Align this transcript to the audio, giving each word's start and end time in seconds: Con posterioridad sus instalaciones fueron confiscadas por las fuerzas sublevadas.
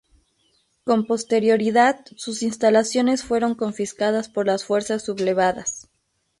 Con 0.83 1.05
posterioridad 1.05 2.03
sus 2.15 2.41
instalaciones 2.41 3.23
fueron 3.23 3.53
confiscadas 3.53 4.29
por 4.29 4.47
las 4.47 4.65
fuerzas 4.65 5.03
sublevadas. 5.05 5.89